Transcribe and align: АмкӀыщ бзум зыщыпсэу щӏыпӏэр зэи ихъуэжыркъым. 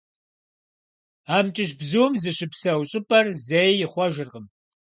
АмкӀыщ 1.37 1.71
бзум 1.79 2.13
зыщыпсэу 2.21 2.81
щӏыпӏэр 2.89 3.25
зэи 3.45 3.73
ихъуэжыркъым. 3.83 4.45